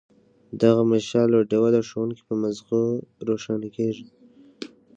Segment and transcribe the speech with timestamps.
[0.61, 2.81] دغه مشال او ډیوه د ښوونکي په مازغو
[3.27, 4.07] روښانه کیږي.